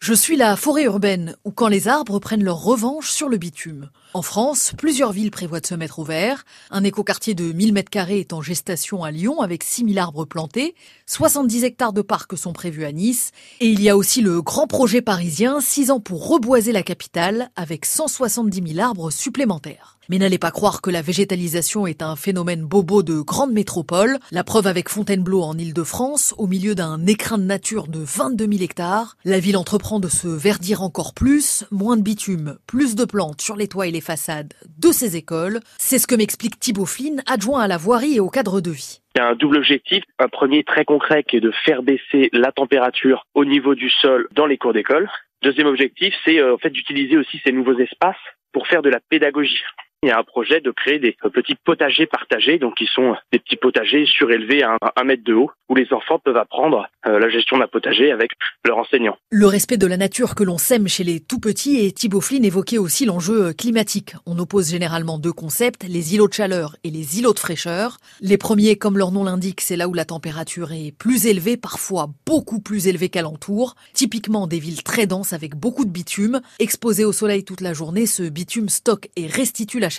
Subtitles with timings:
[0.00, 3.90] Je suis la forêt urbaine, où quand les arbres prennent leur revanche sur le bitume.
[4.12, 6.44] En France, plusieurs villes prévoient de se mettre au vert.
[6.70, 10.74] Un écoquartier de 1000 mètres carrés est en gestation à Lyon avec 6000 arbres plantés.
[11.06, 13.30] 70 hectares de parcs sont prévus à Nice.
[13.60, 17.50] Et il y a aussi le grand projet parisien, 6 ans pour reboiser la capitale
[17.54, 19.95] avec 170 000 arbres supplémentaires.
[20.08, 24.18] Mais n'allez pas croire que la végétalisation est un phénomène bobo de grande métropole.
[24.30, 28.62] La preuve avec Fontainebleau en Ile-de-France, au milieu d'un écrin de nature de 22 000
[28.62, 29.16] hectares.
[29.24, 33.56] La ville entreprend de se verdir encore plus, moins de bitume, plus de plantes sur
[33.56, 35.60] les toits et les façades de ses écoles.
[35.78, 39.00] C'est ce que m'explique Thibaut Flynn, adjoint à la voirie et au cadre de vie.
[39.16, 40.04] Il y a un double objectif.
[40.18, 44.28] Un premier très concret qui est de faire baisser la température au niveau du sol
[44.32, 45.08] dans les cours d'école.
[45.42, 48.16] Deuxième objectif, c'est euh, en fait d'utiliser aussi ces nouveaux espaces
[48.52, 49.62] pour faire de la pédagogie.
[50.06, 53.40] Il y a un projet de créer des petits potagers partagés, donc qui sont des
[53.40, 57.28] petits potagers surélevés à un, mètre de haut, où les enfants peuvent apprendre euh, la
[57.28, 58.30] gestion d'un potager avec
[58.64, 59.16] leur enseignant.
[59.30, 62.44] Le respect de la nature que l'on sème chez les tout petits et Thibaut Flynn
[62.44, 64.14] évoquait aussi l'enjeu euh, climatique.
[64.26, 67.96] On oppose généralement deux concepts, les îlots de chaleur et les îlots de fraîcheur.
[68.20, 72.10] Les premiers, comme leur nom l'indique, c'est là où la température est plus élevée, parfois
[72.26, 73.74] beaucoup plus élevée qu'alentour.
[73.92, 76.40] Typiquement des villes très denses avec beaucoup de bitume.
[76.60, 79.90] Exposé au soleil toute la journée, ce bitume stocke et restitue la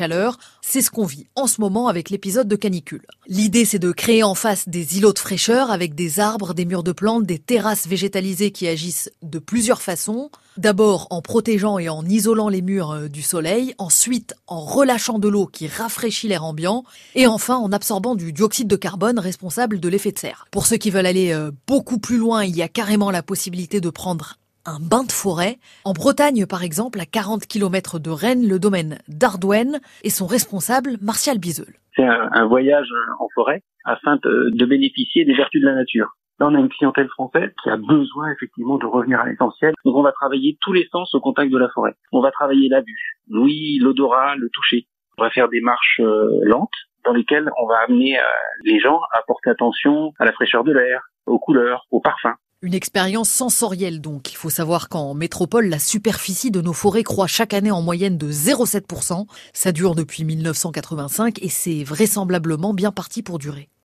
[0.61, 3.05] C'est ce qu'on vit en ce moment avec l'épisode de canicule.
[3.27, 6.83] L'idée, c'est de créer en face des îlots de fraîcheur avec des arbres, des murs
[6.83, 10.29] de plantes, des terrasses végétalisées qui agissent de plusieurs façons.
[10.57, 15.27] D'abord en protégeant et en isolant les murs euh, du soleil, ensuite en relâchant de
[15.27, 19.89] l'eau qui rafraîchit l'air ambiant, et enfin en absorbant du dioxyde de carbone responsable de
[19.89, 20.47] l'effet de serre.
[20.51, 23.81] Pour ceux qui veulent aller euh, beaucoup plus loin, il y a carrément la possibilité
[23.81, 24.37] de prendre
[24.67, 25.57] un bain de forêt.
[25.85, 30.97] En Bretagne, par exemple, à 40 km de Rennes, le domaine d'Ardouenne et son responsable,
[31.01, 31.73] Martial Biseul.
[31.95, 36.09] C'est un, voyage en forêt afin de, bénéficier des vertus de la nature.
[36.39, 39.73] Là, on a une clientèle française qui a besoin effectivement de revenir à l'essentiel.
[39.85, 41.95] Donc, on va travailler tous les sens au contact de la forêt.
[42.11, 44.86] On va travailler la vue, oui, l'odorat, le toucher.
[45.17, 46.69] On va faire des marches euh, lentes
[47.05, 48.23] dans lesquelles on va amener euh,
[48.63, 52.36] les gens à porter attention à la fraîcheur de l'air, aux couleurs, aux parfums.
[52.63, 54.31] Une expérience sensorielle donc.
[54.31, 58.17] Il faut savoir qu'en métropole, la superficie de nos forêts croît chaque année en moyenne
[58.17, 59.27] de 0,7%.
[59.53, 63.69] Ça dure depuis 1985 et c'est vraisemblablement bien parti pour durer.